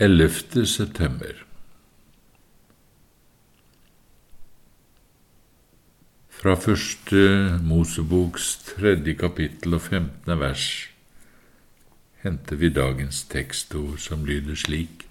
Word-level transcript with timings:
11. 0.00 0.66
september 0.66 1.32
Fra 6.28 6.54
første 6.54 7.22
Moseboks 7.62 8.56
tredje 8.62 9.14
kapittel 9.18 9.74
og 9.74 9.80
femtende 9.80 10.36
vers 10.38 10.66
henter 12.22 12.60
vi 12.60 12.70
dagens 12.70 13.24
tekstord 13.32 13.96
som 14.04 14.22
lyder 14.24 14.54
slik. 14.54 15.02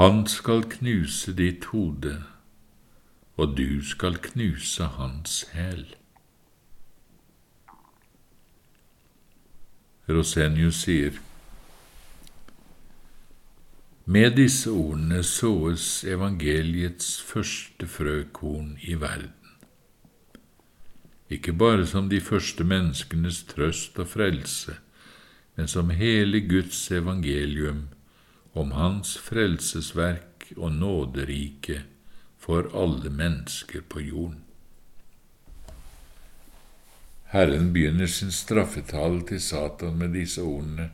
Han 0.00 0.26
skal 0.26 0.66
knuse 0.74 1.36
ditt 1.38 1.68
hode, 1.70 2.16
og 3.36 3.54
du 3.54 3.78
skal 3.84 4.18
knuse 4.26 4.90
hans 4.98 5.38
hæl. 5.52 5.86
Rosenius 10.10 10.82
sier, 10.82 11.22
med 14.08 14.36
disse 14.38 14.70
ordene 14.70 15.18
såes 15.26 16.04
evangeliets 16.06 17.16
første 17.26 17.88
frøkorn 17.90 18.76
i 18.86 18.94
verden. 18.94 19.32
Ikke 21.26 21.50
bare 21.50 21.82
som 21.90 22.06
de 22.06 22.20
første 22.22 22.62
menneskenes 22.62 23.40
trøst 23.50 23.98
og 23.98 24.06
frelse, 24.12 24.76
men 25.58 25.66
som 25.66 25.90
hele 25.90 26.44
Guds 26.46 26.84
evangelium 26.94 27.88
om 28.54 28.70
Hans 28.78 29.16
frelsesverk 29.18 30.52
og 30.56 30.76
nåderike 30.76 31.80
for 32.38 32.70
alle 32.78 33.10
mennesker 33.10 33.82
på 33.90 34.04
jorden. 34.06 34.44
Herren 37.34 37.72
begynner 37.74 38.06
sin 38.06 38.30
straffetale 38.30 39.26
til 39.26 39.42
Satan 39.42 39.98
med 39.98 40.14
disse 40.14 40.46
ordene 40.46 40.92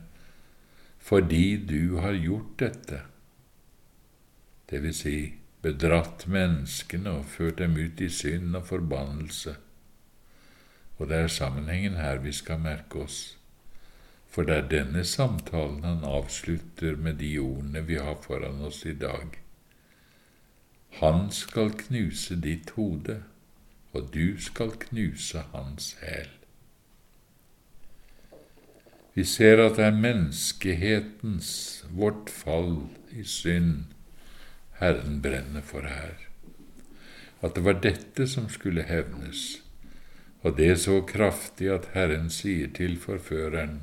fordi 1.03 1.57
du 1.57 1.97
har 1.99 2.15
gjort 2.15 2.59
dette, 2.59 3.01
det 4.69 4.79
vil 4.85 4.93
si 4.95 5.17
bedratt 5.63 6.23
menneskene 6.31 7.11
og 7.19 7.27
ført 7.27 7.59
dem 7.59 7.75
ut 7.75 8.01
i 8.01 8.07
synd 8.11 8.55
og 8.55 8.67
forbannelse. 8.69 9.55
Og 10.97 11.09
det 11.09 11.19
er 11.25 11.33
sammenhengen 11.35 11.97
her 11.99 12.21
vi 12.23 12.31
skal 12.35 12.61
merke 12.63 13.03
oss, 13.03 13.19
for 14.31 14.47
det 14.47 14.55
er 14.55 14.69
denne 14.71 15.03
samtalen 15.03 15.83
han 15.83 16.07
avslutter 16.07 16.95
med 16.95 17.19
de 17.19 17.35
ordene 17.39 17.83
vi 17.87 17.99
har 17.99 18.21
foran 18.23 18.63
oss 18.63 18.85
i 18.87 18.95
dag. 18.95 19.35
Han 21.01 21.27
skal 21.35 21.73
knuse 21.83 22.39
ditt 22.39 22.71
hode, 22.77 23.19
og 23.91 24.07
du 24.15 24.39
skal 24.41 24.71
knuse 24.87 25.43
hans 25.51 25.97
hæl. 26.01 26.31
Vi 29.13 29.23
ser 29.29 29.61
at 29.61 29.77
det 29.77 29.85
er 29.85 29.97
menneskehetens, 30.03 31.49
vårt 31.93 32.31
fall 32.33 32.87
i 33.13 33.23
synd, 33.23 33.93
Herren 34.79 35.21
brenner 35.21 35.61
for 35.61 35.85
her. 35.85 36.17
At 37.43 37.53
det 37.55 37.63
var 37.65 37.81
dette 37.83 38.27
som 38.27 38.49
skulle 38.49 38.87
hevnes, 38.89 39.61
og 40.41 40.57
det 40.57 40.79
så 40.81 41.01
kraftig 41.07 41.69
at 41.69 41.91
Herren 41.93 42.29
sier 42.33 42.71
til 42.73 42.97
forføreren, 42.99 43.81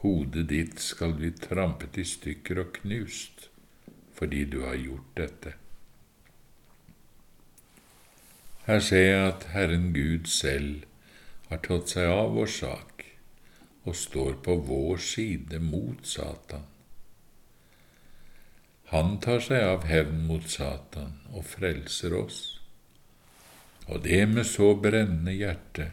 Hodet 0.00 0.46
ditt 0.48 0.78
skal 0.80 1.12
bli 1.12 1.28
trampet 1.36 1.98
i 2.00 2.06
stykker 2.08 2.62
og 2.62 2.70
knust 2.80 3.50
fordi 4.16 4.44
du 4.52 4.62
har 4.64 4.76
gjort 4.76 5.12
dette. 5.16 5.52
Her 8.64 8.80
ser 8.84 9.04
jeg 9.04 9.26
at 9.26 9.44
Herren 9.52 9.86
Gud 9.92 10.28
selv 10.28 10.84
har 11.48 11.60
tatt 11.64 11.92
seg 11.92 12.08
av 12.12 12.34
vår 12.36 12.50
sak 12.52 12.99
og 13.84 13.96
står 13.96 14.40
på 14.44 14.56
vår 14.66 15.00
side 15.04 15.60
mot 15.64 16.06
Satan. 16.06 16.66
Han 18.90 19.18
tar 19.22 19.38
seg 19.44 19.62
av 19.62 19.86
hevn 19.86 20.24
mot 20.26 20.48
Satan 20.50 21.20
og 21.30 21.46
frelser 21.46 22.16
oss, 22.18 22.40
og 23.86 24.02
det 24.04 24.24
med 24.28 24.46
så 24.46 24.72
brennende 24.74 25.34
hjerte 25.34 25.92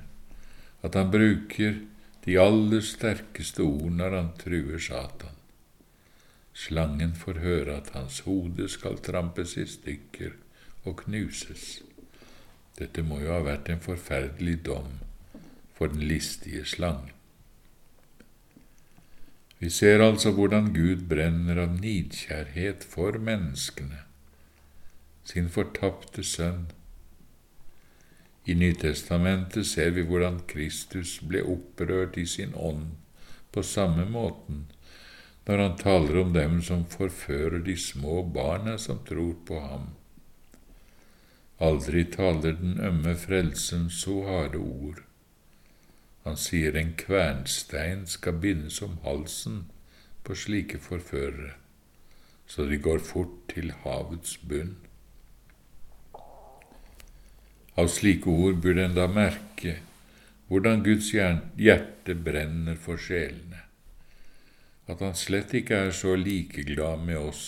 at 0.85 0.97
han 0.97 1.12
bruker 1.13 1.79
de 2.25 2.38
aller 2.41 2.84
sterkeste 2.84 3.63
ord 3.63 3.94
når 4.00 4.16
han 4.17 4.31
truer 4.41 4.81
Satan. 4.81 5.35
Slangen 6.57 7.13
får 7.16 7.41
høre 7.44 7.78
at 7.78 7.91
hans 7.94 8.23
hode 8.25 8.66
skal 8.73 8.97
trampes 9.06 9.53
i 9.62 9.66
stykker 9.69 10.33
og 10.89 11.03
knuses. 11.03 11.83
Dette 12.78 13.06
må 13.06 13.22
jo 13.22 13.29
ha 13.35 13.44
vært 13.45 13.69
en 13.73 13.81
forferdelig 13.81 14.57
dom 14.66 14.97
for 15.78 15.94
den 15.94 16.01
listige 16.09 16.66
slangen. 16.66 17.16
Vi 19.59 19.69
ser 19.69 20.03
altså 20.06 20.31
hvordan 20.38 20.69
Gud 20.73 21.07
brenner 21.09 21.57
av 21.63 21.79
nidkjærhet 21.81 22.84
for 22.85 23.18
menneskene, 23.18 24.03
sin 25.25 25.50
fortapte 25.50 26.22
sønn. 26.23 26.68
I 28.45 28.53
Nytestamentet 28.53 29.66
ser 29.68 29.95
vi 29.95 30.06
hvordan 30.06 30.44
Kristus 30.47 31.18
ble 31.25 31.41
opprørt 31.41 32.19
i 32.22 32.28
sin 32.29 32.53
ånd 32.53 32.94
på 33.51 33.66
samme 33.66 34.06
måten 34.06 34.68
når 35.47 35.63
han 35.63 35.75
taler 35.79 36.22
om 36.22 36.31
dem 36.35 36.62
som 36.62 36.85
forfører 36.91 37.62
de 37.63 37.78
små 37.79 38.22
barna 38.35 38.78
som 38.78 39.00
tror 39.07 39.34
på 39.47 39.59
ham. 39.63 39.89
Aldri 41.63 42.03
taler 42.13 42.59
den 42.62 42.78
ømme 42.84 43.16
frelsen 43.18 43.89
så 43.89 44.22
harde 44.28 44.62
ord 44.62 45.06
han 46.27 46.38
sier 46.39 46.75
en 46.75 46.91
kvernstein 46.99 48.05
skal 48.09 48.39
bindes 48.43 48.81
om 48.83 48.97
halsen 49.05 49.63
på 50.27 50.35
slike 50.35 50.79
forførere, 50.83 51.53
så 52.47 52.65
de 52.67 52.79
går 52.83 52.99
fort 53.03 53.35
til 53.53 53.71
havets 53.83 54.38
bunn. 54.43 54.75
Av 57.77 57.88
slike 57.93 58.27
ord 58.27 58.59
burde 58.63 58.88
en 58.88 58.97
da 58.97 59.05
merke 59.07 59.77
hvordan 60.47 60.83
Guds 60.83 61.11
hjerte 61.13 62.15
brenner 62.27 62.77
for 62.79 62.99
sjelene, 62.99 63.63
at 64.88 65.03
han 65.03 65.15
slett 65.19 65.53
ikke 65.55 65.85
er 65.88 65.95
så 65.95 66.15
likeglad 66.19 67.03
med 67.07 67.19
oss 67.19 67.45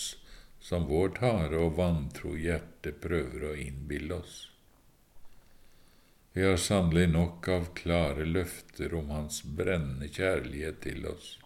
som 0.59 0.87
vårt 0.89 1.21
harde 1.23 1.57
og 1.57 1.77
vantro 1.79 2.35
hjerte 2.37 2.91
prøver 2.91 3.49
å 3.49 3.57
innbille 3.57 4.19
oss. 4.19 4.49
Vi 6.33 6.45
har 6.45 6.57
sannelig 6.57 7.09
nok 7.09 7.47
av 7.49 7.69
klare 7.73 8.25
løfter 8.25 8.93
om 8.93 9.09
Hans 9.09 9.41
brennende 9.43 10.07
kjærlighet 10.13 10.81
til 10.85 11.07
oss, 11.09 11.39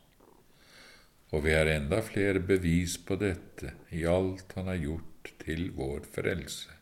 og 1.31 1.45
vi 1.45 1.53
har 1.55 1.71
enda 1.71 2.01
flere 2.03 2.43
bevis 2.43 2.97
på 3.07 3.15
dette 3.21 3.73
i 3.95 4.03
alt 4.05 4.51
Han 4.57 4.67
har 4.69 4.81
gjort 4.81 5.31
til 5.45 5.69
vår 5.77 6.03
frelse. 6.13 6.75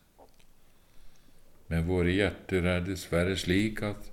Men 1.70 1.86
våre 1.88 2.12
hjerter 2.12 2.66
er 2.68 2.82
dessverre 2.84 3.36
slik 3.38 3.84
at 3.86 4.10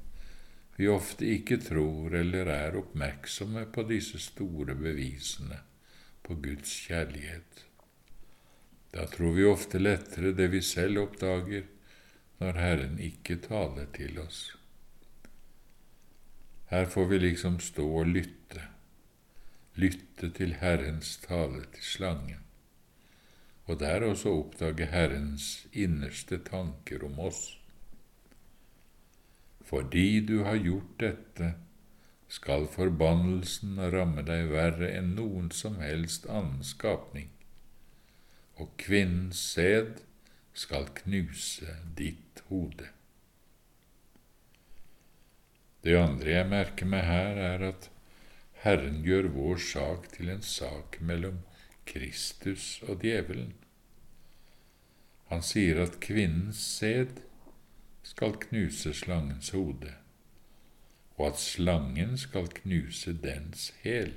vi 0.78 0.88
ofte 0.88 1.28
ikke 1.28 1.58
tror 1.60 2.14
eller 2.16 2.48
er 2.54 2.78
oppmerksomme 2.80 3.66
på 3.74 3.84
disse 3.90 4.22
store 4.24 4.78
bevisene 4.80 5.58
på 6.24 6.38
Guds 6.40 6.72
kjærlighet. 6.86 7.66
Da 8.94 9.04
tror 9.12 9.36
vi 9.36 9.50
ofte 9.50 9.82
lettere 9.82 10.32
det 10.38 10.48
vi 10.54 10.62
selv 10.64 11.02
oppdager, 11.04 11.66
når 12.40 12.56
Herren 12.56 13.00
ikke 13.04 13.36
taler 13.44 13.88
til 13.96 14.20
oss. 14.22 14.56
Her 16.70 16.86
får 16.86 17.06
vi 17.10 17.18
liksom 17.18 17.58
stå 17.60 17.86
og 18.02 18.12
lytte, 18.14 18.62
lytte 19.76 20.30
til 20.38 20.54
Herrens 20.62 21.18
tale 21.24 21.64
til 21.74 21.84
slangen, 21.84 22.44
og 23.66 23.80
der 23.80 24.06
også 24.06 24.34
oppdage 24.38 24.86
Herrens 24.92 25.68
innerste 25.74 26.38
tanker 26.46 27.04
om 27.06 27.20
oss. 27.20 27.58
Fordi 29.62 30.26
du 30.26 30.44
har 30.44 30.62
gjort 30.62 30.96
dette, 31.00 31.54
skal 32.30 32.68
forbannelsen 32.70 33.82
ramme 33.94 34.22
deg 34.22 34.52
verre 34.54 34.92
enn 34.94 35.16
noen 35.18 35.50
som 35.50 35.80
helst 35.82 36.30
annen 36.30 36.62
skapning, 36.64 37.32
og 38.62 38.76
kvinnens 38.78 39.42
sæd 39.56 40.04
skal 40.54 40.92
knuse 41.02 41.80
ditt 41.98 42.29
hode. 42.50 42.90
Det 45.84 45.96
andre 45.96 46.34
jeg 46.34 46.50
merker 46.52 46.90
meg 46.90 47.06
her, 47.08 47.40
er 47.54 47.64
at 47.70 47.90
Herren 48.66 49.00
gjør 49.06 49.30
vår 49.32 49.62
sak 49.64 50.10
til 50.18 50.32
en 50.34 50.44
sak 50.44 51.00
mellom 51.00 51.40
Kristus 51.88 52.82
og 52.84 53.00
djevelen. 53.06 53.54
Han 55.32 55.46
sier 55.46 55.80
at 55.86 56.00
kvinnens 56.04 56.60
sæd 56.80 57.22
skal 58.04 58.36
knuse 58.44 58.92
slangens 58.98 59.54
hode, 59.56 59.94
og 61.16 61.30
at 61.30 61.40
slangen 61.40 62.18
skal 62.18 62.50
knuse 62.60 63.14
dens 63.24 63.70
hæl. 63.84 64.16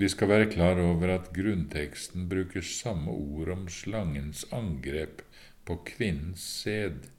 Vi 0.00 0.08
skal 0.08 0.30
være 0.30 0.48
klar 0.48 0.78
over 0.80 1.10
at 1.12 1.32
grunnteksten 1.36 2.28
bruker 2.30 2.64
samme 2.64 3.12
ord 3.12 3.50
om 3.52 3.66
slangens 3.68 4.46
angrep 4.56 5.20
på 5.64 5.76
kvinnens 5.86 6.44
sæd 6.62 7.10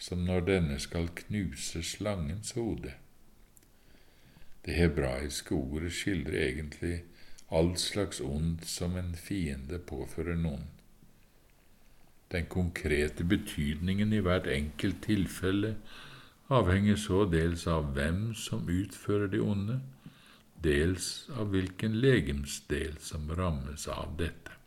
som 0.00 0.24
når 0.24 0.46
denne 0.48 0.78
skal 0.80 1.08
knuse 1.14 1.82
slangens 1.84 2.52
hode. 2.56 2.92
Det 4.64 4.76
hebraiske 4.76 5.54
ordet 5.54 5.92
skildrer 5.92 6.42
egentlig 6.48 7.02
all 7.50 7.76
slags 7.76 8.20
ondt 8.20 8.66
som 8.68 8.96
en 8.96 9.14
fiende 9.16 9.78
påfører 9.78 10.36
noen. 10.38 10.68
Den 12.30 12.46
konkrete 12.46 13.24
betydningen 13.24 14.12
i 14.12 14.22
hvert 14.22 14.46
enkelt 14.46 15.02
tilfelle 15.02 15.74
avhenger 16.50 16.96
så 17.00 17.24
dels 17.30 17.66
av 17.66 17.90
hvem 17.96 18.30
som 18.38 18.68
utfører 18.70 19.32
det 19.32 19.40
onde, 19.42 19.80
dels 20.62 21.26
av 21.34 21.50
hvilken 21.54 21.98
legemsdel 22.00 22.96
som 23.02 23.30
rammes 23.34 23.88
av 23.90 24.14
dette. 24.20 24.59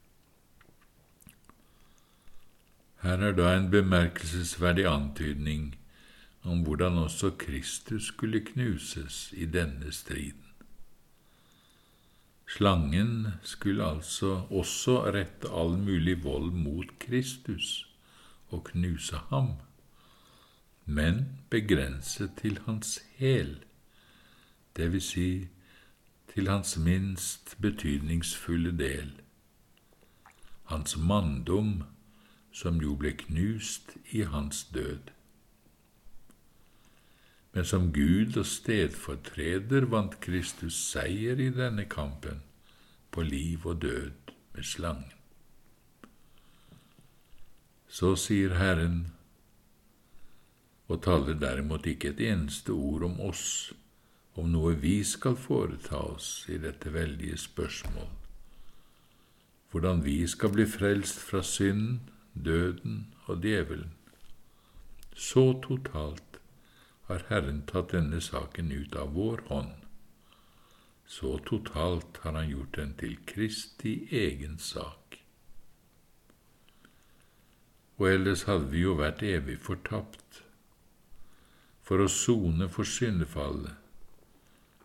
Her 3.04 3.20
er 3.20 3.34
da 3.36 3.50
en 3.58 3.66
bemerkelsesverdig 3.72 4.86
antydning 4.88 5.74
om 6.44 6.62
hvordan 6.64 6.98
også 6.98 7.34
Kristus 7.40 8.06
skulle 8.08 8.40
knuses 8.40 9.34
i 9.36 9.46
denne 9.46 9.92
striden. 9.92 10.46
Slangen 12.48 13.28
skulle 13.42 13.84
altså 13.84 14.48
også 14.50 15.12
rette 15.12 15.52
all 15.52 15.76
mulig 15.78 16.24
vold 16.24 16.52
mot 16.52 17.00
Kristus 17.00 17.90
og 18.50 18.64
knuse 18.64 19.20
ham, 19.30 19.50
men 20.86 21.26
begrenset 21.50 22.32
til 22.42 22.60
hans 22.66 23.02
hæl, 23.16 23.58
vil 24.76 25.02
si 25.02 25.48
til 26.34 26.48
hans 26.48 26.78
minst 26.78 27.58
betydningsfulle 27.62 28.78
del, 28.78 29.12
hans 30.64 30.98
manndom, 30.98 31.84
som 32.54 32.78
jo 32.82 32.94
ble 33.00 33.16
knust 33.18 33.96
i 34.14 34.22
hans 34.30 34.64
død. 34.74 35.10
Men 37.54 37.66
som 37.66 37.90
Gud 37.94 38.38
og 38.38 38.46
stedfortreder 38.50 39.90
vant 39.90 40.20
Kristus 40.22 40.78
seier 40.78 41.42
i 41.42 41.50
denne 41.54 41.86
kampen 41.90 42.42
på 43.14 43.26
liv 43.26 43.66
og 43.66 43.82
død 43.82 44.34
med 44.54 44.64
slangen. 44.64 45.12
Så 47.88 48.16
sier 48.18 48.56
Herren, 48.58 49.14
og 50.90 51.04
taler 51.06 51.38
derimot 51.38 51.86
ikke 51.90 52.10
et 52.14 52.24
eneste 52.26 52.74
ord 52.74 53.06
om 53.06 53.20
oss, 53.22 53.74
om 54.34 54.50
noe 54.50 54.74
vi 54.82 54.96
skal 55.06 55.38
foreta 55.38 56.02
oss 56.14 56.48
i 56.50 56.58
dette 56.62 56.90
veldige 56.94 57.38
spørsmål, 57.38 58.10
hvordan 59.72 60.02
vi 60.06 60.18
skal 60.28 60.54
bli 60.54 60.66
frelst 60.70 61.22
fra 61.22 61.44
synden, 61.46 62.02
døden 62.34 63.14
og 63.26 63.42
djevelen. 63.44 63.94
Så 65.16 65.60
totalt 65.62 66.40
har 67.08 67.26
Herren 67.30 67.62
tatt 67.70 67.92
denne 67.94 68.22
saken 68.22 68.72
ut 68.72 68.96
av 68.96 69.14
vår 69.14 69.44
hånd. 69.50 69.74
Så 71.06 71.38
totalt 71.46 72.18
har 72.24 72.34
han 72.34 72.50
gjort 72.50 72.76
den 72.80 72.94
til 72.98 73.18
Kristi 73.30 73.94
egen 74.12 74.58
sak. 74.58 75.20
Og 78.00 78.10
ellers 78.10 78.48
hadde 78.50 78.72
vi 78.72 78.82
jo 78.82 78.98
vært 78.98 79.22
evig 79.22 79.60
fortapt. 79.62 80.42
For 81.84 82.02
å 82.02 82.10
sone 82.10 82.70
for 82.72 82.88
syndefallet, 82.88 83.76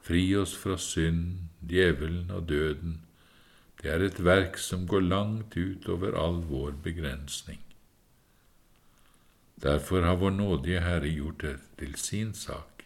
fri 0.03 0.25
oss 0.37 0.57
fra 0.59 0.77
synd, 0.83 1.49
djevelen 1.63 2.33
og 2.35 2.49
døden, 2.51 2.99
det 3.83 3.91
er 3.93 4.03
et 4.03 4.19
verk 4.25 4.59
som 4.59 4.87
går 4.91 5.05
langt 5.07 5.57
ut 5.57 5.89
over 5.89 6.17
all 6.19 6.41
vår 6.49 6.75
begrensning. 6.83 7.61
Derfor 9.63 10.03
har 10.03 10.17
vår 10.17 10.31
nådige 10.31 10.81
Herre 10.81 11.09
gjort 11.09 11.41
det 11.41 11.57
til 11.79 11.95
sin 11.95 12.35
sak. 12.35 12.85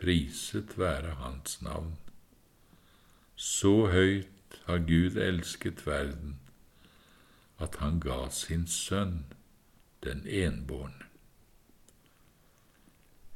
Priset 0.00 0.78
være 0.78 1.14
Hans 1.22 1.62
navn. 1.62 1.96
Så 3.36 3.86
høyt 3.86 4.60
har 4.66 4.78
Gud 4.78 5.16
elsket 5.16 5.86
verden, 5.86 6.38
at 7.58 7.76
han 7.76 8.00
ga 8.00 8.28
sin 8.30 8.66
sønn, 8.66 9.24
den 10.04 10.26
enbårne. 10.26 11.06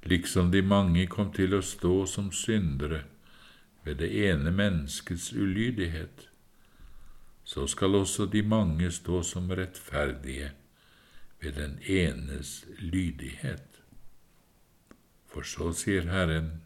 Liksom 0.02 0.50
de 0.50 0.62
mange 0.62 1.06
kom 1.06 1.32
til 1.32 1.54
å 1.54 1.62
stå 1.62 2.06
som 2.06 2.32
syndere 2.34 3.04
ved 3.84 3.98
det 4.02 4.10
ene 4.30 4.50
menneskets 4.50 5.32
ulydighet, 5.32 6.28
så 7.44 7.66
skal 7.66 7.94
også 7.94 8.26
de 8.26 8.42
mange 8.42 8.90
stå 8.90 9.22
som 9.22 9.50
rettferdige 9.50 10.52
ved 11.40 11.52
den 11.52 11.78
enes 11.82 12.64
lydighet. 12.78 13.82
For 15.26 15.42
så 15.42 15.72
sier 15.72 16.06
Herren, 16.10 16.62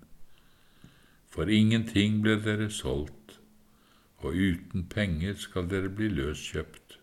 for 1.31 1.49
ingenting 1.49 2.23
ble 2.23 2.37
dere 2.43 2.71
solgt, 2.71 3.39
og 4.19 4.35
uten 4.35 4.87
penger 4.89 5.37
skal 5.39 5.69
dere 5.71 5.89
bli 5.93 6.09
løskjøpt. 6.09 6.99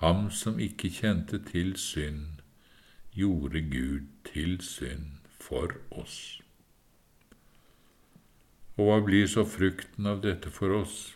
Ham 0.00 0.30
som 0.30 0.58
ikke 0.60 0.90
kjente 0.90 1.38
til 1.44 1.76
synd, 1.76 2.42
gjorde 3.16 3.60
Gud 3.60 4.08
til 4.32 4.60
synd 4.60 5.22
for 5.40 5.72
oss. 5.90 6.40
Og 8.76 8.90
hva 8.90 8.98
blir 9.04 9.24
så 9.28 9.46
frukten 9.48 10.06
av 10.06 10.20
dette 10.20 10.50
for 10.52 10.74
oss? 10.82 11.15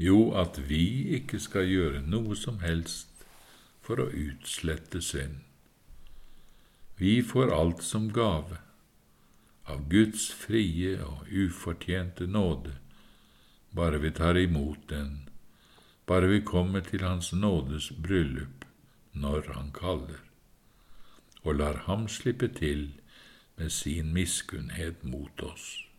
Jo, 0.00 0.30
at 0.32 0.56
vi 0.70 1.12
ikke 1.18 1.36
skal 1.36 1.66
gjøre 1.68 1.98
noe 2.00 2.36
som 2.38 2.62
helst 2.64 3.26
for 3.84 4.00
å 4.00 4.06
utslette 4.08 5.02
synd. 5.04 5.42
Vi 6.96 7.18
får 7.24 7.52
alt 7.52 7.82
som 7.84 8.06
gave, 8.16 8.62
av 9.68 9.82
Guds 9.92 10.30
frie 10.32 10.94
og 11.04 11.28
ufortjente 11.28 12.24
nåde, 12.24 12.72
bare 13.76 14.00
vi 14.00 14.12
tar 14.16 14.40
imot 14.40 14.88
den, 14.88 15.28
bare 16.08 16.32
vi 16.32 16.40
kommer 16.48 16.80
til 16.80 17.04
Hans 17.04 17.32
nådes 17.36 17.90
bryllup 17.92 18.64
når 19.12 19.52
Han 19.52 19.68
kaller, 19.76 20.24
og 21.44 21.60
lar 21.60 21.84
Ham 21.90 22.08
slippe 22.08 22.48
til 22.48 22.88
med 23.60 23.68
sin 23.68 24.14
miskunnhet 24.16 25.04
mot 25.04 25.44
oss. 25.44 25.89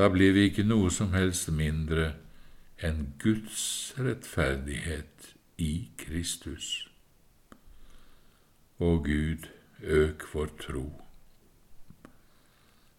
Da 0.00 0.08
blir 0.08 0.32
vi 0.32 0.46
ikke 0.48 0.62
noe 0.64 0.88
som 0.88 1.10
helst 1.12 1.50
mindre 1.52 2.14
enn 2.80 3.02
Guds 3.20 3.92
rettferdighet 4.00 5.26
i 5.60 5.90
Kristus. 6.00 6.68
Å 8.80 8.94
Gud, 9.04 9.50
øk 9.84 10.24
vår 10.32 10.54
tro. 10.62 10.86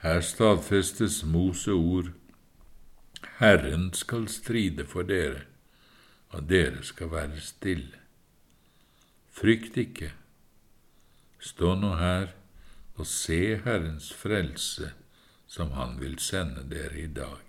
Her 0.06 0.22
stadfestes 0.22 1.24
Mose 1.26 1.74
ord, 1.74 2.14
Herren 3.42 3.90
skal 3.98 4.30
stride 4.30 4.86
for 4.86 5.10
dere, 5.10 5.48
og 6.30 6.46
dere 6.54 6.86
skal 6.86 7.10
være 7.18 7.42
stille. 7.42 7.98
Frykt 9.34 9.82
ikke, 9.90 10.14
stå 11.42 11.74
nå 11.82 11.96
her 11.98 12.36
og 12.94 13.08
se 13.10 13.56
Herrens 13.66 14.14
frelse, 14.14 14.94
som 15.52 15.72
Han 15.72 16.00
vil 16.00 16.20
sende 16.20 16.62
dere 16.64 17.00
i 17.00 17.08
dag. 17.12 17.48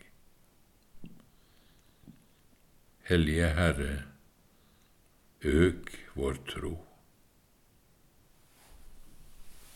Hellige 3.06 3.50
Herre, 3.54 3.92
øk 5.42 5.92
vår 6.14 6.40
tro. 6.50 6.72